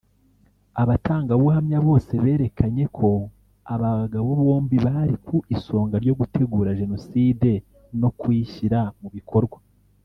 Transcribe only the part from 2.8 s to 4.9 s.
ko aba bagabo bombi